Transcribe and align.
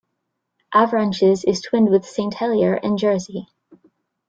Avranches 0.73 1.43
is 1.47 1.61
twinned 1.61 1.91
with 1.91 2.05
Saint 2.07 2.33
Helier 2.33 2.73
in 2.73 2.97
Jersey. 2.97 3.49